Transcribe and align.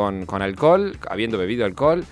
con, 0.00 0.26
con 0.26 0.42
alcohol, 0.42 0.96
habiendo 1.10 1.38
bebido 1.38 1.64
alcohol, 1.64 2.04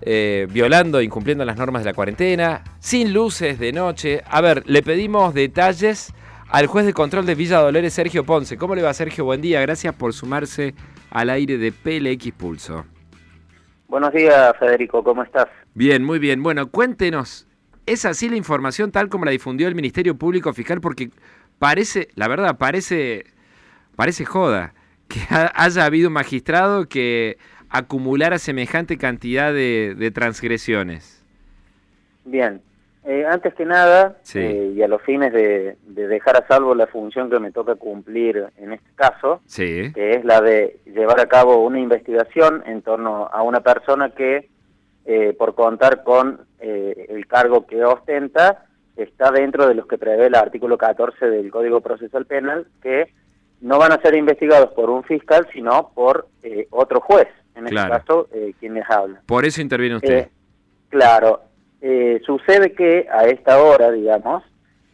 eh, 0.00 0.48
violando, 0.50 1.02
incumpliendo 1.02 1.44
las 1.44 1.58
normas 1.58 1.84
de 1.84 1.90
la 1.90 1.94
cuarentena, 1.94 2.64
sin 2.78 3.12
luces 3.12 3.58
de 3.58 3.74
noche. 3.74 4.22
A 4.24 4.40
ver, 4.40 4.62
le 4.64 4.82
pedimos 4.82 5.34
detalles 5.34 6.14
al 6.48 6.66
juez 6.66 6.86
de 6.86 6.94
control 6.94 7.26
de 7.26 7.34
Villa 7.34 7.58
Dolores, 7.58 7.92
Sergio 7.92 8.24
Ponce. 8.24 8.56
¿Cómo 8.56 8.74
le 8.74 8.80
va, 8.80 8.94
Sergio? 8.94 9.26
Buen 9.26 9.42
día, 9.42 9.60
gracias 9.60 9.94
por 9.94 10.14
sumarse 10.14 10.74
al 11.10 11.28
aire 11.28 11.58
de 11.58 11.72
PLX 11.72 12.32
Pulso. 12.32 12.86
Buenos 13.86 14.14
días, 14.14 14.56
Federico, 14.58 15.04
¿cómo 15.04 15.22
estás? 15.22 15.48
Bien, 15.74 16.02
muy 16.02 16.18
bien. 16.18 16.42
Bueno, 16.42 16.70
cuéntenos, 16.70 17.46
¿es 17.84 18.06
así 18.06 18.30
la 18.30 18.36
información 18.36 18.92
tal 18.92 19.10
como 19.10 19.26
la 19.26 19.30
difundió 19.32 19.68
el 19.68 19.74
Ministerio 19.74 20.16
Público 20.16 20.54
Fiscal? 20.54 20.80
Porque 20.80 21.10
parece, 21.58 22.08
la 22.14 22.28
verdad, 22.28 22.56
parece, 22.56 23.26
parece 23.94 24.24
joda 24.24 24.72
que 25.08 25.20
haya 25.30 25.84
habido 25.84 26.08
un 26.08 26.14
magistrado 26.14 26.86
que 26.86 27.38
acumulara 27.70 28.38
semejante 28.38 28.96
cantidad 28.98 29.52
de, 29.52 30.10
transgresiones. 30.14 31.24
Bien, 32.24 32.60
eh, 33.04 33.24
antes 33.28 33.54
que 33.54 33.64
nada, 33.64 34.16
eh, 34.34 34.72
y 34.74 34.82
a 34.82 34.88
los 34.88 35.02
fines 35.02 35.32
de, 35.32 35.76
dejar 35.86 36.36
a 36.36 36.46
salvo 36.46 36.74
la 36.74 36.86
función 36.86 37.30
que 37.30 37.38
me 37.38 37.52
toca 37.52 37.74
cumplir 37.76 38.46
en 38.56 38.72
este 38.72 38.90
caso, 38.94 39.40
que 39.54 39.92
es 39.94 40.24
la 40.24 40.40
de 40.40 40.78
llevar 40.86 41.20
a 41.20 41.26
cabo 41.26 41.64
una 41.64 41.78
investigación 41.78 42.62
en 42.66 42.82
torno 42.82 43.28
a 43.32 43.42
una 43.42 43.60
persona 43.60 44.10
que, 44.10 44.48
eh, 45.04 45.34
por 45.38 45.54
contar 45.54 46.02
con 46.02 46.40
el 46.58 47.26
cargo 47.28 47.64
que 47.64 47.84
ostenta, 47.84 48.64
está 48.96 49.30
dentro 49.30 49.68
de 49.68 49.74
los 49.74 49.86
que 49.86 49.98
prevé 49.98 50.26
el 50.26 50.34
artículo 50.34 50.76
14 50.78 51.26
del 51.26 51.50
Código 51.50 51.80
Procesal 51.80 52.26
Penal, 52.26 52.66
que 52.82 53.12
no 53.60 53.78
van 53.78 53.92
a 53.92 54.00
ser 54.00 54.16
investigados 54.16 54.70
por 54.72 54.90
un 54.90 55.02
fiscal, 55.04 55.46
sino 55.52 55.90
por 55.94 56.28
eh, 56.42 56.66
otro 56.70 57.00
juez, 57.00 57.28
en 57.54 57.66
este 57.66 57.88
caso, 57.88 58.28
eh, 58.32 58.52
quien 58.60 58.74
les 58.74 58.88
habla. 58.88 59.20
Por 59.26 59.44
eso 59.44 59.60
interviene 59.60 59.96
usted. 59.96 60.18
Eh, 60.18 60.28
claro, 60.88 61.42
sucede 62.24 62.72
que 62.72 63.06
a 63.10 63.26
esta 63.26 63.62
hora, 63.62 63.90
digamos, 63.90 64.42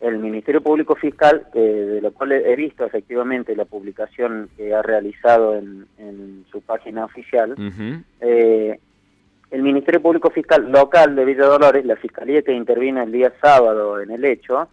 el 0.01 0.19
Ministerio 0.19 0.61
Público 0.61 0.97
Fiscal, 0.97 1.47
de 1.55 2.01
lo 2.03 2.13
cual 2.13 2.33
he 2.33 2.57
visto 2.57 2.85
efectivamente 2.85 3.55
la 3.55 3.65
publicación 3.65 4.51
que 4.57 4.75
ha 4.75 4.83
realizado 4.83 5.57
en, 5.57 6.45
su 6.51 6.61
página 6.61 7.05
oficial, 7.05 7.55
el 9.53 9.63
Ministerio 9.63 10.03
Público 10.03 10.31
Fiscal 10.31 10.73
local 10.73 11.15
de 11.15 11.25
Villa 11.25 11.45
Dolores, 11.45 11.85
la 11.85 11.97
Fiscalía 11.97 12.43
que 12.43 12.53
intervino 12.53 13.03
el 13.03 13.13
día 13.13 13.33
sábado 13.41 14.01
en 14.01 14.11
el 14.11 14.25
hecho, 14.25 14.69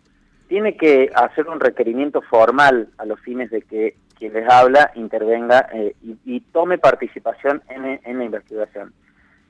tiene 0.50 0.76
que 0.76 1.12
hacer 1.14 1.48
un 1.48 1.60
requerimiento 1.60 2.22
formal 2.24 2.90
a 2.98 3.06
los 3.06 3.20
fines 3.22 3.52
de 3.52 3.62
que 3.62 3.96
quien 4.18 4.34
les 4.34 4.50
habla 4.50 4.92
intervenga 4.96 5.70
eh, 5.72 5.96
y, 6.26 6.42
tome 6.52 6.80
participación 6.80 7.62
en, 7.70 8.18
la 8.18 8.26
investigación. 8.26 8.92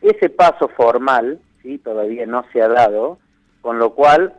Ese 0.02 0.30
paso 0.30 0.68
formal 0.68 1.40
sí 1.64 1.80
todavía 1.80 2.26
no 2.26 2.46
se 2.52 2.62
ha 2.62 2.68
dado, 2.68 3.18
con 3.62 3.80
lo 3.80 3.96
cual 3.96 4.34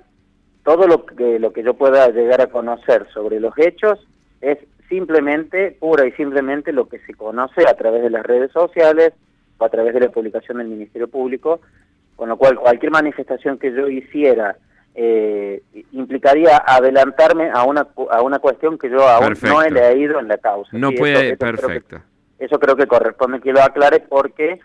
todo 0.63 0.87
lo 0.87 1.07
que, 1.07 1.39
lo 1.39 1.53
que 1.53 1.63
yo 1.63 1.75
pueda 1.75 2.09
llegar 2.09 2.43
a 2.43 2.49
conocer 2.49 3.09
sobre 3.13 3.41
los 3.41 3.57
hechos 3.59 3.99
es 4.43 4.59
simplemente, 4.89 5.77
pura 5.81 6.07
y 6.07 6.13
simplemente 6.13 6.73
lo 6.73 6.89
que 6.89 6.99
se 7.01 7.15
conoce 7.15 7.67
a 7.67 7.75
través 7.75 8.03
de 8.03 8.11
las 8.11 8.25
redes 8.25 8.53
sociales 8.53 9.15
o 9.57 9.65
a 9.65 9.71
través 9.71 9.95
de 9.95 10.01
la 10.01 10.11
publicación 10.11 10.59
del 10.59 10.69
Ministerio 10.69 11.09
Público, 11.09 11.61
con 12.17 12.29
lo 12.29 12.37
cual 12.37 12.57
cualquier 12.57 12.93
manifestación 12.93 13.59
que 13.59 13.73
yo 13.73 13.89
hiciera 13.89 14.57
eh, 14.95 15.63
implicaría 15.93 16.57
adelantarme 16.59 17.51
a 17.53 17.65
una, 17.65 17.87
a 18.11 18.23
una 18.23 18.39
cuestión 18.39 18.79
que 18.79 18.91
yo 18.91 19.07
aún 19.09 19.35
no 19.43 19.63
he 19.63 19.71
leído 19.71 20.19
en 20.19 20.29
la 20.29 20.39
causa. 20.39 20.77
No 20.77 20.91
puede, 20.93 21.37
perfecto. 21.37 22.01
eso 22.39 22.59
creo 22.59 22.77
que 22.77 22.87
corresponde 22.87 23.41
que 23.41 23.53
lo 23.53 23.63
aclare 23.63 24.01
porque 24.01 24.61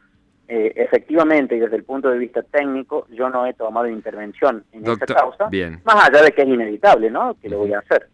eh, 0.48 0.74
efectivamente, 0.76 1.60
desde 1.60 1.76
el 1.76 1.84
punto 1.84 2.10
de 2.10 2.20
vista 2.20 2.44
técnico, 2.44 3.08
yo 3.12 3.30
no 3.30 3.46
he 3.48 3.54
tomado 3.54 3.88
intervención 3.88 4.64
en 4.74 4.88
esta 4.88 5.08
causa, 5.08 5.48
bien. 5.50 5.82
más 5.84 6.08
allá 6.08 6.22
de 6.22 6.32
que 6.32 6.44
es 6.44 6.48
inevitable, 6.48 7.10
¿no? 7.10 7.36
Que 7.42 7.50
lo 7.50 7.60
voy 7.60 7.74
a 7.74 7.80
hacer. 7.80 8.10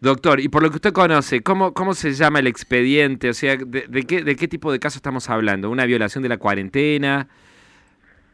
Doctor, 0.00 0.40
y 0.40 0.48
por 0.48 0.62
lo 0.62 0.70
que 0.70 0.76
usted 0.76 0.92
conoce, 0.92 1.42
¿cómo, 1.42 1.74
cómo 1.74 1.94
se 1.94 2.12
llama 2.12 2.40
el 2.40 2.48
expediente? 2.48 3.28
O 3.28 3.34
sea, 3.34 3.56
¿de, 3.56 4.02
qué, 4.04 4.22
¿de 4.22 4.36
qué 4.36 4.48
tipo 4.48 4.72
de 4.72 4.80
caso 4.80 4.98
estamos 4.98 5.30
hablando? 5.30 5.70
¿Una 5.70 5.84
violación 5.86 6.22
de 6.22 6.28
la 6.28 6.38
cuarentena? 6.38 7.28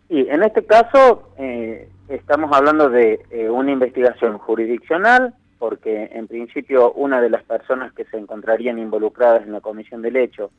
Y 0.09 0.29
en 0.29 0.43
este 0.43 0.65
caso, 0.65 1.35
eh, 1.39 1.89
estamos 2.09 2.51
hablando 2.53 2.89
de 2.89 3.21
eh, 3.31 3.49
una 3.49 3.73
investigación 3.73 4.39
jurisdiccional, 4.39 5.35
porque 5.59 6.11
en 6.13 6.27
principio 6.27 6.93
una 6.93 7.21
de 7.21 7.31
las 7.31 7.43
personas 7.45 7.93
que 7.93 8.05
se 8.07 8.19
encontrarían 8.19 8.79
involucradas 8.79 9.43
en 9.43 9.53
la 9.53 9.61
comisión 9.61 10.03
del 10.03 10.17
hecho 10.17 10.51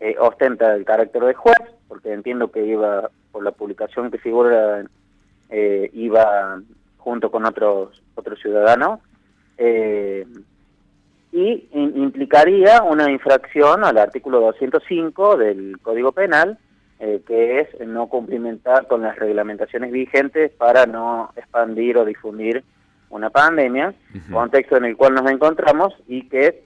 eh, 0.00 0.16
ostenta 0.18 0.74
el 0.74 0.84
carácter 0.84 1.22
de 1.24 1.34
juez, 1.34 1.58
porque 1.88 2.12
entiendo 2.12 2.50
que 2.50 2.64
iba, 2.64 3.10
por 3.30 3.44
la 3.44 3.52
publicación 3.52 4.10
que 4.10 4.18
figura, 4.18 4.84
eh, 5.50 5.90
iba 5.92 6.60
junto 6.98 7.30
con 7.30 7.44
otros, 7.44 8.02
otros 8.14 8.38
ciudadanos, 8.40 9.00
y 11.32 11.68
implicaría 11.72 12.82
una 12.82 13.10
infracción 13.10 13.84
al 13.84 13.98
artículo 13.98 14.40
205 14.40 15.36
del 15.36 15.78
Código 15.82 16.12
Penal, 16.12 16.58
eh, 17.00 17.22
que 17.26 17.60
es 17.60 17.68
no 17.86 18.08
cumplimentar 18.08 18.86
con 18.86 19.00
las 19.00 19.16
reglamentaciones 19.16 19.90
vigentes 19.90 20.50
para 20.52 20.84
no 20.84 21.32
expandir 21.34 21.96
o 21.96 22.04
difundir 22.04 22.62
una 23.08 23.30
pandemia, 23.30 23.94
contexto 24.30 24.76
en 24.76 24.84
el 24.84 24.96
cual 24.96 25.14
nos 25.14 25.28
encontramos 25.30 25.94
y 26.06 26.28
que 26.28 26.62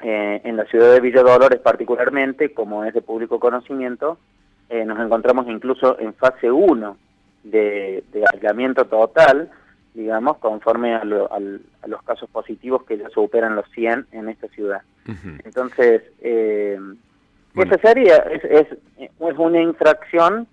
eh, 0.00 0.40
en 0.42 0.56
la 0.56 0.64
ciudad 0.64 0.92
de 0.92 1.00
Villa 1.00 1.22
Dolores 1.22 1.60
particularmente, 1.60 2.54
como 2.54 2.84
es 2.84 2.94
de 2.94 3.02
público 3.02 3.38
conocimiento, 3.38 4.18
eh, 4.70 4.84
nos 4.84 4.98
encontramos 4.98 5.46
incluso 5.48 5.98
en 5.98 6.14
fase 6.14 6.50
1 6.50 6.96
de, 7.44 8.04
aislamiento 8.32 8.86
total, 8.86 9.50
digamos, 9.94 10.38
conforme 10.38 10.94
a, 10.94 11.04
los 11.04 12.02
casos 12.04 12.30
positivos 12.30 12.84
que 12.84 12.98
ya 12.98 13.08
superan 13.10 13.54
los 13.54 13.68
100 13.70 14.06
en 14.12 14.28
esta 14.28 14.48
ciudad. 14.48 14.82
Entonces, 15.44 16.02
eh, 16.20 16.78
esa 17.62 17.78
sería, 17.78 18.16
es, 18.16 18.44
es, 18.44 18.66
es 18.98 19.38
una 19.38 19.60
infracción, 19.60 20.46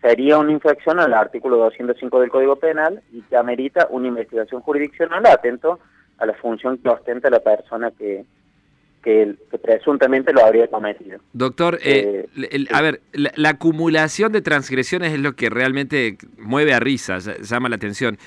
sería 0.00 0.38
una 0.38 0.52
infracción 0.52 1.00
al 1.00 1.14
artículo 1.14 1.56
205 1.56 2.20
del 2.20 2.30
Código 2.30 2.56
Penal 2.56 3.02
y 3.12 3.22
que 3.22 3.36
amerita 3.36 3.86
una 3.90 4.08
investigación 4.08 4.60
jurisdiccional 4.62 5.26
atento 5.26 5.78
a 6.18 6.26
la 6.26 6.34
función 6.34 6.78
que 6.78 6.88
ostenta 6.88 7.30
la 7.30 7.40
persona 7.40 7.90
que, 7.90 8.24
que, 9.02 9.34
presuntamente 9.62 10.32
lo 10.32 10.44
habría 10.44 10.68
cometido. 10.68 11.18
Doctor, 11.32 11.78
eh, 11.82 12.26
eh, 12.36 12.64
a 12.70 12.80
ver, 12.80 13.00
la, 13.12 13.48
acumulación 13.50 14.32
de 14.32 14.40
transgresiones 14.40 15.12
es 15.12 15.20
lo 15.20 15.34
que 15.34 15.50
realmente 15.50 16.16
mueve 16.38 16.72
a 16.72 16.80
risa, 16.80 17.18
llama 17.18 17.68
la 17.68 17.76
atención. 17.76 18.18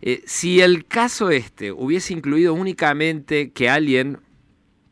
Eh, 0.00 0.22
si 0.26 0.60
el 0.60 0.86
caso 0.86 1.30
este 1.30 1.70
hubiese 1.70 2.12
incluido 2.12 2.54
únicamente 2.54 3.52
que 3.52 3.68
alguien 3.68 4.18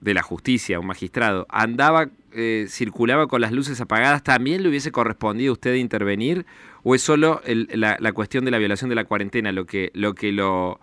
de 0.01 0.15
la 0.15 0.23
justicia, 0.23 0.81
un 0.81 0.87
magistrado, 0.87 1.47
andaba 1.49 2.09
eh, 2.33 2.67
circulaba 2.69 3.27
con 3.27 3.41
las 3.41 3.53
luces 3.53 3.81
apagadas, 3.81 4.23
¿también 4.23 4.63
le 4.63 4.69
hubiese 4.69 4.93
correspondido 4.93 5.51
a 5.51 5.55
usted 5.55 5.75
intervenir? 5.75 6.47
¿O 6.83 6.95
es 6.95 7.03
solo 7.03 7.41
la, 7.45 8.13
cuestión 8.13 8.45
de 8.45 8.51
la 8.51 8.59
violación 8.59 8.89
de 8.89 8.97
la 8.97 9.05
cuarentena 9.05 9.53
lo 9.53 9.67
que 9.67 9.91
lo, 9.95 10.15
que 10.15 10.33
lo, 10.33 10.79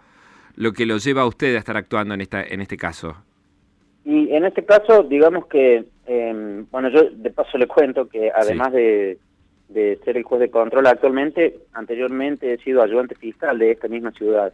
lo 0.55 0.73
que 0.73 0.85
lo 0.85 0.97
lleva 0.97 1.21
a 1.21 1.25
usted 1.25 1.55
a 1.55 1.59
estar 1.59 1.77
actuando 1.77 2.13
en, 2.13 2.21
esta, 2.21 2.43
en 2.43 2.61
este 2.61 2.77
caso? 2.77 3.15
Y 4.05 4.29
en 4.33 4.45
este 4.45 4.63
caso, 4.63 5.03
digamos 5.03 5.47
que, 5.47 5.85
em, 6.05 6.65
bueno, 6.69 6.89
yo 6.89 7.09
de 7.09 7.29
paso 7.31 7.57
le 7.57 7.67
cuento 7.67 8.07
que 8.07 8.31
además 8.33 8.71
de, 8.73 9.17
de 9.69 9.99
ser 10.03 10.17
el 10.17 10.23
juez 10.23 10.39
de 10.39 10.49
control 10.49 10.87
actualmente, 10.87 11.59
anteriormente 11.73 12.53
he 12.53 12.57
sido 12.59 12.81
ayudante 12.81 13.15
fiscal 13.15 13.57
de 13.57 13.71
esta 13.71 13.87
misma 13.87 14.11
ciudad. 14.11 14.53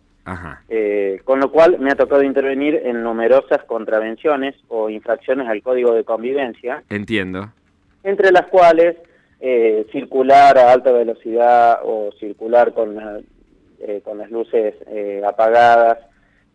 Eh, 0.70 1.22
con 1.26 1.40
lo 1.40 1.52
cual 1.52 1.80
me 1.80 1.92
ha 1.92 1.96
tocado 1.96 2.24
intervenir 2.24 2.82
en 2.86 3.04
numerosas 3.04 3.64
contravenciones 3.66 4.56
o 4.70 4.90
infracciones 4.90 5.48
al 5.48 5.62
código 5.62 5.94
de 5.94 6.04
convivencia. 6.04 6.84
Entiendo. 6.90 7.52
Entre 8.04 8.32
las 8.32 8.48
cuales 8.48 8.96
eh, 9.40 9.86
circular 9.92 10.58
a 10.58 10.72
alta 10.72 10.92
velocidad 10.92 11.80
o 11.84 12.12
circular 12.20 12.74
con, 12.74 12.98
eh, 13.80 14.02
con 14.04 14.18
las 14.18 14.32
luces 14.32 14.76
apagadas 15.28 15.98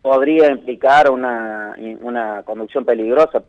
podría 0.01 0.49
implicar 0.49 1.11
una, 1.11 1.75
una 2.01 2.41
conducción 2.43 2.85
peligrosa, 2.85 3.43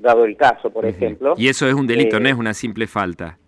dado 0.00 0.24
el 0.24 0.36
caso, 0.36 0.70
por 0.70 0.86
ejemplo. 0.86 1.34
Y 1.36 1.48
eso 1.48 1.68
es 1.68 1.74
un 1.74 1.86
delito, 1.86 2.18
no 2.18 2.28
es 2.28 2.34
una 2.34 2.54
simple 2.54 2.86
falta. 2.86 3.38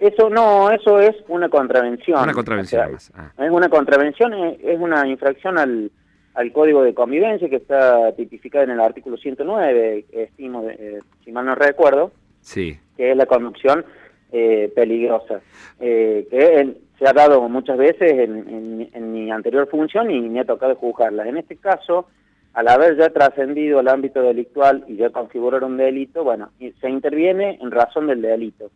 Eso 0.00 0.30
no, 0.30 0.70
eso 0.70 0.98
es 0.98 1.14
una 1.28 1.50
contravención. 1.50 2.22
Una 2.22 2.32
contravención. 2.32 2.96
Ah. 3.14 3.32
Es 3.38 3.50
una 3.50 3.68
contravención, 3.68 4.32
es 4.34 4.80
una 4.80 5.06
infracción 5.06 5.58
al, 5.58 5.90
al 6.34 6.52
Código 6.52 6.82
de 6.82 6.94
Convivencia 6.94 7.50
que 7.50 7.56
está 7.56 8.12
tipificada 8.12 8.64
en 8.64 8.70
el 8.70 8.80
artículo 8.80 9.18
109, 9.18 10.06
estimo, 10.12 10.64
eh, 10.70 11.00
si 11.22 11.32
mal 11.32 11.44
no 11.44 11.54
recuerdo, 11.54 12.12
sí. 12.40 12.78
que 12.96 13.10
es 13.10 13.16
la 13.16 13.26
conducción 13.26 13.84
eh, 14.32 14.72
peligrosa, 14.74 15.40
eh, 15.80 16.26
que 16.30 16.76
se 16.98 17.06
ha 17.06 17.12
dado 17.12 17.46
muchas 17.48 17.76
veces 17.76 18.12
en, 18.12 18.88
en, 18.92 19.12
mi 19.12 19.30
anterior 19.30 19.68
función 19.68 20.10
y 20.10 20.20
me 20.20 20.40
ha 20.40 20.44
tocado 20.44 20.76
juzgarla. 20.76 21.28
En 21.28 21.36
este 21.36 21.56
caso, 21.56 22.06
al 22.54 22.68
haber 22.68 22.96
ya 22.96 23.10
trascendido 23.10 23.78
al 23.78 23.88
ámbito 23.88 24.22
delictual 24.22 24.84
y 24.88 24.96
ya 24.96 25.10
configurar 25.10 25.64
un 25.64 25.76
delito, 25.76 26.24
bueno, 26.24 26.50
se 26.58 26.88
interviene 26.88 27.58
en 27.60 27.70
razón 27.70 28.06
del 28.06 28.22
delito. 28.22 28.70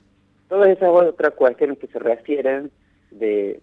Todas 0.49 0.69
esas 0.69 0.91
otras 0.91 1.35
cuestiones 1.35 1.79
que 1.79 1.87
se 1.87 1.99
refieren 1.99 2.70
de 3.11 3.58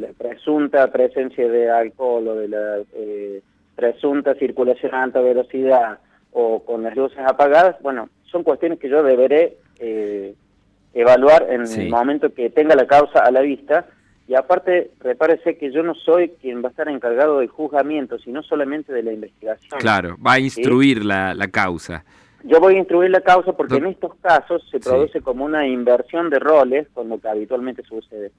la 0.00 0.08
presunta 0.16 0.90
presencia 0.92 1.48
de 1.48 1.70
alcohol 1.70 2.28
o 2.28 2.34
de 2.36 2.48
la 2.48 2.78
eh, 2.94 3.42
presunta 3.74 4.34
circulación 4.34 4.94
a 4.94 5.02
alta 5.02 5.20
velocidad 5.20 5.98
o 6.32 6.62
con 6.64 6.82
las 6.82 6.96
luces 6.96 7.18
apagadas, 7.18 7.76
bueno, 7.82 8.08
son 8.30 8.44
cuestiones 8.44 8.78
que 8.78 8.88
yo 8.88 9.02
deberé 9.02 9.56
eh, 9.78 10.34
evaluar 10.94 11.46
en 11.50 11.62
el 11.62 11.90
momento 11.90 12.32
que 12.32 12.50
tenga 12.50 12.74
la 12.74 12.86
causa 12.86 13.20
a 13.20 13.30
la 13.30 13.40
vista. 13.40 13.86
Y 14.28 14.34
aparte, 14.34 14.92
repárese 15.00 15.58
que 15.58 15.72
yo 15.72 15.82
no 15.82 15.94
soy 15.94 16.28
quien 16.40 16.62
va 16.62 16.68
a 16.68 16.70
estar 16.70 16.88
encargado 16.88 17.40
del 17.40 17.48
juzgamiento, 17.48 18.16
sino 18.20 18.44
solamente 18.44 18.92
de 18.92 19.02
la 19.02 19.12
investigación. 19.12 19.80
Claro, 19.80 20.16
va 20.24 20.34
a 20.34 20.38
instruir 20.38 21.04
la, 21.04 21.34
la, 21.34 21.48
causa. 21.48 22.04
Yo 22.44 22.60
voy 22.60 22.74
a 22.74 22.78
instruir 22.78 23.10
la 23.10 23.20
causa 23.20 23.52
porque 23.52 23.76
en 23.76 23.86
estos 23.86 24.14
casos 24.16 24.66
se 24.70 24.80
produce 24.80 25.20
como 25.20 25.44
una 25.44 25.66
inversión 25.66 26.30
de 26.30 26.38
roles 26.38 26.88
con 26.94 27.08
lo 27.08 27.18
que 27.18 27.28
habitualmente 27.28 27.82
sucede. 27.82 28.32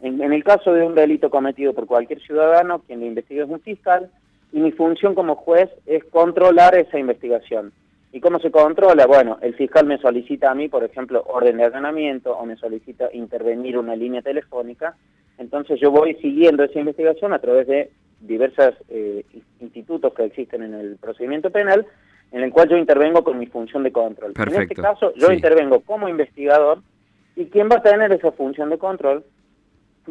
En, 0.00 0.22
en, 0.22 0.32
el 0.32 0.44
caso 0.44 0.72
de 0.72 0.84
un 0.84 0.94
delito 0.94 1.30
cometido 1.30 1.74
por 1.74 1.86
cualquier 1.86 2.20
ciudadano, 2.20 2.80
quien 2.80 3.00
lo 3.00 3.06
investiga 3.06 3.44
es 3.44 3.50
un 3.50 3.60
fiscal, 3.60 4.10
y 4.52 4.60
mi 4.60 4.72
función 4.72 5.14
como 5.14 5.36
juez 5.36 5.70
es 5.86 6.04
controlar 6.04 6.74
esa 6.76 6.98
investigación. 6.98 7.72
¿Y 8.12 8.20
cómo 8.20 8.40
se 8.40 8.50
controla? 8.50 9.06
Bueno, 9.06 9.38
el 9.40 9.54
fiscal 9.54 9.86
me 9.86 9.98
solicita 9.98 10.50
a 10.50 10.54
mí, 10.54 10.68
por 10.68 10.82
ejemplo, 10.82 11.22
orden 11.28 11.58
de 11.58 11.64
allanamiento 11.64 12.36
o 12.36 12.44
me 12.44 12.56
solicita 12.56 13.08
intervenir 13.12 13.78
una 13.78 13.94
línea 13.94 14.20
telefónica. 14.20 14.96
Entonces 15.38 15.78
yo 15.80 15.92
voy 15.92 16.14
siguiendo 16.16 16.64
esa 16.64 16.80
investigación 16.80 17.32
a 17.32 17.38
través 17.38 17.68
de 17.68 17.90
diversos 18.20 18.74
eh, 18.88 19.24
institutos 19.60 20.12
que 20.12 20.24
existen 20.24 20.62
en 20.62 20.74
el 20.74 20.96
procedimiento 20.96 21.50
penal, 21.50 21.86
en 22.32 22.42
el 22.42 22.52
cual 22.52 22.68
yo 22.68 22.76
intervengo 22.76 23.24
con 23.24 23.38
mi 23.38 23.46
función 23.46 23.82
de 23.82 23.92
control. 23.92 24.32
En 24.36 24.62
este 24.62 24.74
caso, 24.74 25.12
yo 25.16 25.32
intervengo 25.32 25.80
como 25.80 26.08
investigador 26.08 26.78
y 27.36 27.46
quien 27.46 27.68
va 27.68 27.76
a 27.76 27.82
tener 27.82 28.12
esa 28.12 28.32
función 28.32 28.70
de 28.70 28.78
control 28.78 29.24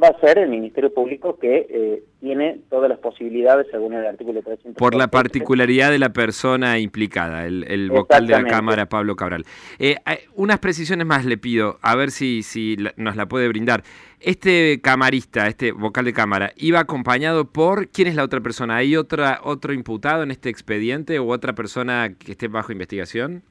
va 0.01 0.09
a 0.09 0.19
ser 0.19 0.37
el 0.37 0.49
Ministerio 0.49 0.93
Público 0.93 1.37
que 1.37 1.67
eh, 1.69 2.03
tiene 2.19 2.59
todas 2.69 2.89
las 2.89 2.99
posibilidades 2.99 3.67
según 3.71 3.93
el 3.93 4.05
artículo 4.05 4.41
300. 4.41 4.75
Por 4.75 4.95
la 4.95 5.07
particularidad 5.07 5.91
de 5.91 5.99
la 5.99 6.09
persona 6.09 6.79
implicada, 6.79 7.45
el, 7.45 7.89
vocal 7.89 8.27
de 8.27 8.33
la 8.33 8.43
Cámara, 8.43 8.87
Pablo 8.87 9.15
Cabral. 9.15 9.45
Eh, 9.79 9.97
unas 10.35 10.59
precisiones 10.59 11.05
más 11.05 11.25
le 11.25 11.37
pido, 11.37 11.77
a 11.81 11.95
ver 11.95 12.11
si, 12.11 12.43
si 12.43 12.77
nos 12.95 13.15
la 13.15 13.27
puede 13.27 13.47
brindar. 13.47 13.83
Este 14.19 14.81
camarista, 14.81 15.47
este 15.47 15.71
vocal 15.71 16.05
de 16.05 16.13
Cámara, 16.13 16.51
¿iba 16.57 16.79
acompañado 16.79 17.45
por 17.45 17.87
quién 17.87 18.07
es 18.07 18.15
la 18.15 18.23
otra 18.23 18.41
persona? 18.41 18.77
¿Hay 18.77 18.97
otra, 18.97 19.39
otro 19.43 19.71
imputado 19.73 20.23
en 20.23 20.31
este 20.31 20.49
expediente 20.49 21.19
o 21.19 21.27
otra 21.27 21.53
persona 21.53 22.13
que 22.17 22.33
esté 22.33 22.47
bajo 22.47 22.71
investigación? 22.71 23.43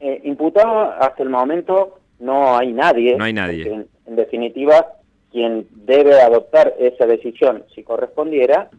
Eh, 0.00 0.20
imputado 0.24 0.92
hasta 1.00 1.22
el 1.22 1.30
momento 1.30 2.00
no 2.18 2.58
hay 2.58 2.72
nadie. 2.72 3.16
No 3.16 3.24
hay 3.24 3.32
nadie 3.32 3.86
en 4.06 4.16
definitiva, 4.16 4.94
quien 5.32 5.66
debe 5.70 6.20
adoptar 6.20 6.74
esa 6.78 7.06
decisión, 7.06 7.64
si 7.74 7.82
correspondiera, 7.82 8.70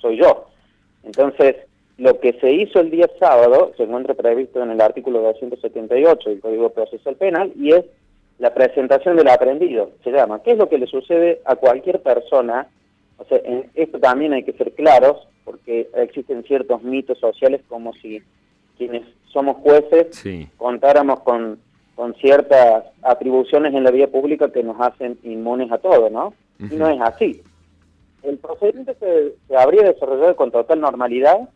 soy 0.00 0.18
yo. 0.18 0.46
Entonces, 1.04 1.56
lo 1.98 2.20
que 2.20 2.32
se 2.34 2.52
hizo 2.52 2.80
el 2.80 2.90
día 2.90 3.10
sábado 3.18 3.72
se 3.76 3.82
encuentra 3.82 4.14
previsto 4.14 4.62
en 4.62 4.70
el 4.70 4.80
artículo 4.80 5.20
278 5.20 6.30
del 6.30 6.40
Código 6.40 6.70
Procesal 6.70 7.16
Penal 7.16 7.52
y 7.56 7.72
es 7.72 7.84
la 8.38 8.54
presentación 8.54 9.16
del 9.16 9.28
aprendido, 9.28 9.90
se 10.04 10.12
llama. 10.12 10.42
¿Qué 10.42 10.52
es 10.52 10.58
lo 10.58 10.68
que 10.68 10.78
le 10.78 10.86
sucede 10.86 11.40
a 11.44 11.56
cualquier 11.56 12.00
persona? 12.00 12.68
O 13.18 13.24
sea, 13.24 13.40
en 13.44 13.68
esto 13.74 13.98
también 13.98 14.32
hay 14.32 14.44
que 14.44 14.52
ser 14.52 14.72
claros, 14.72 15.26
porque 15.44 15.88
existen 15.94 16.44
ciertos 16.44 16.82
mitos 16.82 17.18
sociales 17.18 17.62
como 17.68 17.92
si 17.94 18.22
quienes 18.76 19.02
somos 19.32 19.56
jueces 19.56 20.22
contáramos 20.56 21.20
con 21.20 21.58
con 21.98 22.14
ciertas 22.14 22.84
atribuciones 23.02 23.74
en 23.74 23.82
la 23.82 23.90
vía 23.90 24.06
pública 24.06 24.52
que 24.52 24.62
nos 24.62 24.80
hacen 24.80 25.18
inmunes 25.24 25.72
a 25.72 25.78
todo, 25.78 26.08
¿no? 26.08 26.32
Y 26.60 26.76
no 26.76 26.88
es 26.88 27.00
así. 27.00 27.42
El 28.22 28.38
procedimiento 28.38 28.94
se, 29.00 29.34
habría 29.56 29.82
desarrollado 29.82 30.36
con 30.36 30.52
total 30.52 30.80
normalidad 30.80 31.48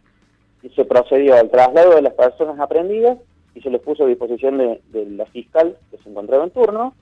y 0.65 0.69
se 0.71 0.85
procedió 0.85 1.37
al 1.37 1.49
traslado 1.49 1.95
de 1.95 2.03
las 2.03 2.15
personas 2.15 2.59
aprendidas 2.59 3.19
y 3.55 3.61
se 3.61 3.71
les 3.71 3.81
puso 3.83 4.03
a 4.03 4.09
disposición 4.09 4.59
de, 4.59 4.81
la 5.11 5.27
fiscal 5.27 5.77
que 5.93 5.99
se 5.99 6.09
encontraba 6.09 6.43
en 6.43 6.51
turno. 6.51 6.93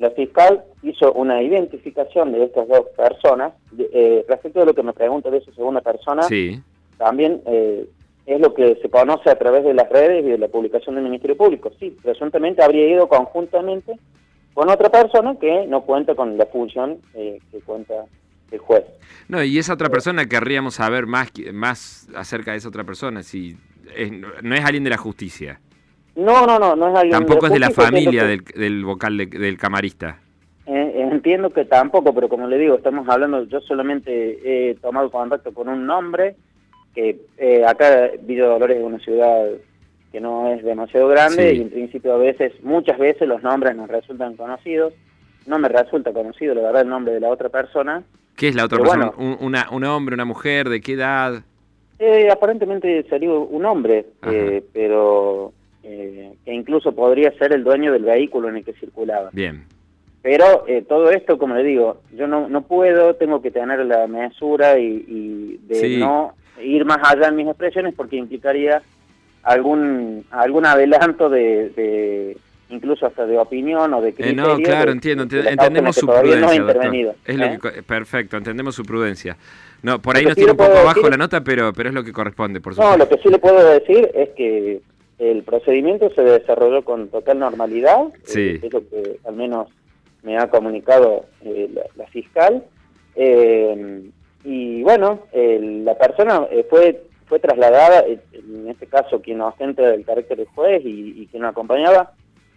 La 0.00 0.10
fiscal 0.10 0.64
hizo 0.82 1.12
una 1.12 1.44
identificación 1.44 2.32
de 2.32 2.46
estas 2.46 2.66
dos 2.66 2.86
personas. 2.96 3.52
Eh, 3.78 4.24
respecto 4.28 4.58
de 4.58 4.66
lo 4.66 4.74
que 4.74 4.82
me 4.82 4.92
pregunta 4.92 5.30
de 5.30 5.38
esa 5.38 5.52
segunda 5.52 5.82
persona, 5.82 6.24
sí. 6.24 6.60
también 6.98 7.42
eh, 7.46 7.88
es 8.26 8.40
lo 8.40 8.52
que 8.54 8.76
se 8.82 8.90
conoce 8.90 9.30
a 9.30 9.38
través 9.38 9.64
de 9.64 9.72
las 9.72 9.88
redes 9.88 10.24
y 10.24 10.30
de 10.30 10.38
la 10.38 10.48
publicación 10.48 10.96
del 10.96 11.04
Ministerio 11.04 11.36
Público. 11.36 11.70
Sí, 11.78 11.96
presuntamente 12.02 12.62
habría 12.62 12.88
ido 12.88 13.08
conjuntamente 13.08 13.98
con 14.52 14.68
otra 14.68 14.90
persona 14.90 15.36
que 15.38 15.66
no 15.66 15.82
cuenta 15.82 16.14
con 16.14 16.36
la 16.36 16.46
función 16.46 16.98
eh, 17.14 17.38
que 17.52 17.60
cuenta 17.60 17.94
el 18.50 18.58
juez. 18.58 18.84
No, 19.28 19.42
y 19.42 19.58
esa 19.58 19.74
otra 19.74 19.88
persona 19.90 20.26
querríamos 20.26 20.74
saber 20.74 21.06
más, 21.06 21.32
más 21.52 22.08
acerca 22.16 22.52
de 22.52 22.58
esa 22.58 22.68
otra 22.68 22.84
persona, 22.84 23.22
si 23.22 23.56
no 24.42 24.54
es 24.54 24.64
alguien 24.64 24.84
de 24.84 24.90
la 24.90 24.96
justicia. 24.96 25.60
No, 26.16 26.46
no, 26.46 26.58
no, 26.58 26.74
no 26.74 26.88
es 26.88 26.94
alguien 26.94 27.12
Tampoco 27.12 27.46
es 27.46 27.52
de 27.52 27.58
la 27.58 27.70
familia 27.70 28.24
del, 28.24 28.84
vocal 28.84 29.16
del 29.16 29.58
camarista. 29.58 30.18
Eh, 30.66 30.92
entiendo 31.12 31.50
que 31.50 31.64
tampoco, 31.64 32.12
pero 32.14 32.28
como 32.28 32.48
le 32.48 32.58
digo, 32.58 32.74
estamos 32.74 33.08
hablando, 33.08 33.44
yo 33.44 33.60
solamente 33.60 34.70
he 34.70 34.74
tomado 34.76 35.10
contacto 35.10 35.52
con 35.52 35.68
un 35.68 35.86
nombre, 35.86 36.34
que 36.96 37.18
eh, 37.36 37.62
acá 37.64 38.10
Villa 38.22 38.46
Dolores 38.46 38.78
es 38.78 38.82
una 38.82 38.98
ciudad 38.98 39.48
que 40.10 40.18
no 40.18 40.50
es 40.50 40.64
demasiado 40.64 41.06
grande 41.08 41.52
y 41.52 41.60
en 41.60 41.68
principio 41.68 42.14
a 42.14 42.16
veces, 42.16 42.54
muchas 42.62 42.98
veces 42.98 43.28
los 43.28 43.42
nombres 43.42 43.76
nos 43.76 43.88
resultan 43.88 44.34
conocidos. 44.34 44.94
No 45.46 45.58
me 45.58 45.68
resulta 45.68 46.12
conocido, 46.12 46.54
la 46.54 46.62
verdad, 46.62 46.82
el 46.82 46.88
nombre 46.88 47.12
de 47.12 47.20
la 47.20 47.28
otra 47.28 47.50
persona. 47.50 48.02
¿Qué 48.34 48.48
es 48.48 48.54
la 48.54 48.64
otra 48.64 48.78
persona? 48.78 49.12
¿Un, 49.18 49.36
una, 49.40 49.68
¿Un 49.70 49.84
hombre, 49.84 50.14
una 50.14 50.24
mujer? 50.24 50.70
¿De 50.70 50.80
qué 50.80 50.94
edad? 50.94 51.42
Eh, 51.98 52.30
aparentemente 52.30 53.04
salió 53.10 53.42
un 53.42 53.66
hombre, 53.66 54.06
eh, 54.26 54.64
pero 54.72 55.52
que 55.82 56.52
incluso 56.52 56.92
podría 56.92 57.30
ser 57.38 57.52
el 57.52 57.62
dueño 57.62 57.92
del 57.92 58.04
vehículo 58.04 58.48
en 58.48 58.56
el 58.56 58.64
que 58.64 58.72
circulaba. 58.72 59.28
Bien. 59.32 59.66
Pero 60.22 60.64
todo 60.88 61.10
esto, 61.10 61.38
como 61.38 61.54
le 61.54 61.62
digo, 61.62 62.00
yo 62.12 62.26
no, 62.26 62.48
no 62.48 62.62
puedo, 62.62 63.14
tengo 63.14 63.40
que 63.40 63.52
tener 63.52 63.84
la 63.86 64.08
mesura 64.08 64.78
y, 64.78 65.60
de 65.68 65.98
no 65.98 66.34
ir 66.62 66.84
más 66.84 66.98
allá 67.02 67.28
en 67.28 67.36
mis 67.36 67.46
expresiones 67.46 67.94
porque 67.94 68.16
implicaría 68.16 68.82
algún 69.42 70.24
algún 70.30 70.66
adelanto 70.66 71.28
de, 71.28 72.36
incluso 72.68 73.06
hasta 73.06 73.26
de 73.26 73.38
opinión 73.38 73.94
o 73.94 74.00
de 74.00 74.12
criterio. 74.12 74.42
no, 74.42 74.56
claro, 74.58 74.90
entiendo, 74.90 75.22
entendemos 75.24 75.96
su 75.96 76.06
prudencia. 76.06 77.14
es 77.24 77.36
lo 77.36 77.58
que, 77.58 77.82
perfecto, 77.82 78.36
entendemos 78.36 78.74
su 78.74 78.84
prudencia. 78.84 79.36
No, 79.82 80.00
por 80.00 80.16
ahí 80.16 80.24
nos 80.24 80.34
tiene 80.34 80.52
un 80.52 80.56
poco 80.56 80.76
abajo 80.76 81.08
la 81.08 81.16
nota, 81.16 81.42
pero 81.42 81.72
pero 81.72 81.90
es 81.90 81.94
lo 81.94 82.02
que 82.02 82.12
corresponde, 82.12 82.60
por 82.60 82.74
supuesto. 82.74 82.96
No, 82.96 83.04
lo 83.04 83.08
que 83.08 83.22
sí 83.22 83.28
le 83.28 83.38
puedo 83.38 83.64
decir 83.70 84.10
es 84.14 84.30
que 84.30 84.80
el 85.18 85.42
procedimiento 85.44 86.10
se 86.10 86.22
desarrolló 86.22 86.84
con 86.84 87.08
total 87.08 87.38
normalidad, 87.38 88.08
sí. 88.24 88.60
es 88.62 88.72
lo 88.72 88.80
que 88.80 89.18
al 89.24 89.34
menos 89.34 89.68
me 90.22 90.36
ha 90.36 90.48
comunicado 90.50 91.26
eh, 91.42 91.70
la, 91.96 92.06
fiscal. 92.08 92.64
Eh, 94.46 94.48
y 94.48 94.82
bueno, 94.82 95.20
la 95.32 95.96
persona 95.98 96.46
eh, 96.50 96.64
fue 96.70 97.02
fue 97.26 97.38
trasladada, 97.40 98.00
eh, 98.00 98.20
en 98.32 98.68
este 98.68 98.86
caso 98.86 99.20
quien 99.20 99.40
ostenta 99.40 99.92
el 99.92 100.04
carácter 100.04 100.38
de 100.38 100.46
juez 100.46 100.82
y, 100.84 101.26
quien 101.30 101.42
nos 101.42 101.50
acompañaba, 101.50 102.12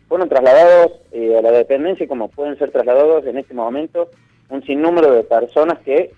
fueron 0.08 0.30
trasladados 0.30 0.94
eh, 1.12 1.38
a 1.38 1.42
la 1.42 1.52
dependencia 1.52 2.08
como 2.08 2.30
pueden 2.30 2.58
ser 2.58 2.72
trasladados 2.72 3.26
en 3.26 3.38
este 3.38 3.54
momento 3.54 4.10
un 4.50 4.64
sinnúmero 4.64 5.12
de 5.12 5.24
personas 5.24 5.80
que 5.80 6.12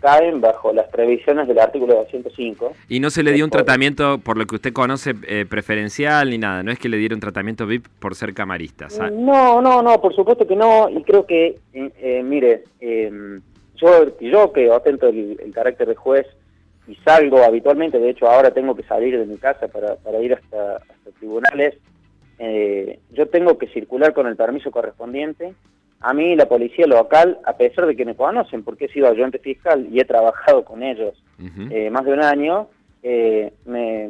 caen 0.00 0.40
bajo 0.40 0.72
las 0.72 0.86
previsiones 0.90 1.48
del 1.48 1.58
artículo 1.58 1.94
205. 1.94 2.72
Y 2.88 3.00
no 3.00 3.10
se 3.10 3.24
le 3.24 3.32
dio 3.32 3.44
un 3.44 3.50
tratamiento, 3.50 4.18
por 4.18 4.38
lo 4.38 4.46
que 4.46 4.54
usted 4.54 4.72
conoce, 4.72 5.12
preferencial 5.46 6.30
ni 6.30 6.38
nada, 6.38 6.62
no 6.62 6.70
es 6.70 6.78
que 6.78 6.88
le 6.88 6.98
diera 6.98 7.16
un 7.16 7.20
tratamiento 7.20 7.66
VIP 7.66 7.88
por 7.98 8.14
ser 8.14 8.32
camarista. 8.32 8.86
No, 9.10 9.60
no, 9.60 9.82
no, 9.82 10.00
por 10.00 10.14
supuesto 10.14 10.46
que 10.46 10.54
no, 10.54 10.88
y 10.88 11.02
creo 11.02 11.26
que, 11.26 11.58
mire, 12.22 12.62
yo, 13.82 14.18
yo 14.20 14.52
que 14.52 14.70
ostento 14.70 15.08
el, 15.08 15.52
carácter 15.52 15.88
de 15.88 15.94
juez 15.94 16.26
y 16.86 16.94
salgo 16.96 17.42
habitualmente, 17.42 17.98
de 17.98 18.10
hecho 18.10 18.28
ahora 18.28 18.52
tengo 18.52 18.74
que 18.74 18.82
salir 18.84 19.18
de 19.18 19.26
mi 19.26 19.36
casa 19.36 19.68
para, 19.68 19.96
para 19.96 20.20
ir 20.20 20.34
hasta, 20.34 20.76
hasta 20.76 21.10
tribunales, 21.18 21.74
eh, 22.38 22.98
yo 23.12 23.28
tengo 23.28 23.58
que 23.58 23.68
circular 23.68 24.12
con 24.12 24.26
el 24.26 24.36
permiso 24.36 24.70
correspondiente. 24.70 25.54
A 26.00 26.12
mí 26.12 26.34
la 26.34 26.46
policía 26.46 26.86
local, 26.86 27.38
a 27.44 27.56
pesar 27.56 27.86
de 27.86 27.94
que 27.94 28.04
me 28.04 28.16
conocen, 28.16 28.64
porque 28.64 28.86
he 28.86 28.92
sido 28.92 29.08
ayudante 29.08 29.38
fiscal 29.38 29.86
y 29.90 30.00
he 30.00 30.04
trabajado 30.04 30.64
con 30.64 30.82
ellos 30.82 31.14
eh, 31.70 31.90
más 31.90 32.04
de 32.04 32.12
un 32.12 32.22
año, 32.22 32.68
eh, 33.04 33.52
me, 33.64 34.08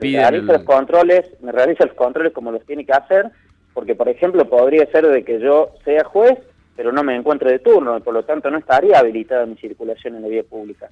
realiza 0.00 0.52
los 0.54 0.62
controles, 0.62 1.24
me 1.40 1.52
realiza 1.52 1.86
los 1.86 1.94
controles 1.94 2.32
como 2.32 2.50
los 2.50 2.64
tiene 2.64 2.84
que 2.84 2.92
hacer, 2.92 3.30
porque 3.74 3.94
por 3.94 4.08
ejemplo 4.08 4.48
podría 4.48 4.86
ser 4.86 5.06
de 5.06 5.24
que 5.24 5.38
yo 5.38 5.70
sea 5.84 6.04
juez 6.04 6.38
pero 6.76 6.92
no 6.92 7.02
me 7.02 7.16
encuentro 7.16 7.50
de 7.50 7.58
turno, 7.58 7.96
y 7.96 8.00
por 8.00 8.14
lo 8.14 8.24
tanto 8.24 8.50
no 8.50 8.58
estaría 8.58 8.98
habilitada 8.98 9.46
mi 9.46 9.56
circulación 9.56 10.16
en 10.16 10.22
la 10.22 10.28
vía 10.28 10.42
pública. 10.42 10.88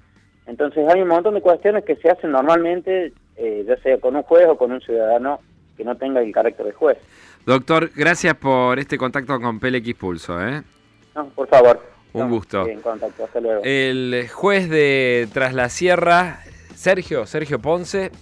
Entonces 0.47 0.87
hay 0.89 1.01
un 1.01 1.09
montón 1.09 1.35
de 1.35 1.41
cuestiones 1.41 1.85
que 1.85 1.97
se 1.97 2.11
hacen 2.11 2.33
normalmente, 2.33 3.13
eh, 3.37 3.65
ya 3.67 3.77
sea 3.83 3.99
con 3.99 4.17
un 4.17 4.23
juez 4.23 4.47
o 4.49 4.57
con 4.57 4.73
un 4.73 4.81
ciudadano 4.81 5.41
que 5.77 5.85
no 5.85 5.97
tenga 5.97 6.21
el 6.21 6.33
carácter 6.33 6.67
de 6.67 6.73
juez. 6.73 6.99
Doctor, 7.47 7.91
gracias 7.95 8.35
por 8.35 8.79
este 8.79 8.99
contacto 8.99 9.41
con 9.41 9.61
PLX 9.61 9.95
Pulso. 9.95 10.41
¿eh? 10.47 10.63
No, 11.15 11.27
por 11.29 11.49
favor. 11.49 11.81
Un 12.13 12.29
gusto. 12.29 12.67
En 12.67 12.81
contacto. 12.81 13.25
Hasta 13.25 13.41
luego. 13.41 13.63
El 13.65 14.29
juez 14.33 14.69
de 14.69 15.29
Tras 15.33 15.55
la 15.55 15.69
Sierra, 15.69 16.41
Sergio, 16.75 17.27
Sergio 17.27 17.61
Ponce, 17.61 18.11